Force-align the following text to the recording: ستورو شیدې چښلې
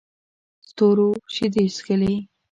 ستورو 0.67 1.09
شیدې 1.33 1.63
چښلې 1.75 2.15